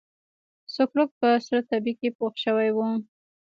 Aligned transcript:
سوکړک 0.73 1.09
په 1.19 1.27
سره 1.45 1.59
تبۍ 1.69 1.93
کې 1.99 2.09
پوخ 2.17 2.33
شوی 2.43 2.69
و. 2.73 2.77